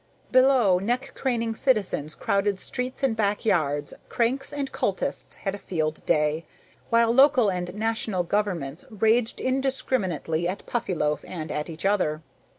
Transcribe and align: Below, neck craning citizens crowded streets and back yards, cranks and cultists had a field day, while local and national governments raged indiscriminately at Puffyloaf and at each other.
Below, 0.31 0.79
neck 0.79 1.11
craning 1.13 1.53
citizens 1.53 2.15
crowded 2.15 2.59
streets 2.59 3.03
and 3.03 3.15
back 3.15 3.45
yards, 3.45 3.93
cranks 4.09 4.51
and 4.51 4.71
cultists 4.71 5.35
had 5.35 5.53
a 5.53 5.59
field 5.59 6.03
day, 6.07 6.43
while 6.89 7.13
local 7.13 7.49
and 7.51 7.71
national 7.75 8.23
governments 8.23 8.83
raged 8.89 9.39
indiscriminately 9.39 10.47
at 10.47 10.65
Puffyloaf 10.65 11.23
and 11.27 11.51
at 11.51 11.69
each 11.69 11.85
other. 11.85 12.23